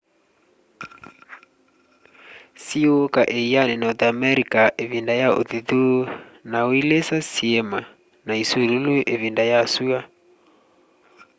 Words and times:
siũũka 2.63 3.21
ĩanĩ 3.39 3.75
north 3.81 4.03
america 4.13 4.61
ivinda 4.83 5.13
ya 5.21 5.29
uthithũ 5.41 5.81
na 6.51 6.59
uilisa 6.69 7.17
syima 7.31 7.79
na 8.25 8.33
isulũlũ 8.43 8.93
ivinda 9.13 9.43
ya 9.51 9.59
sua 9.73 9.99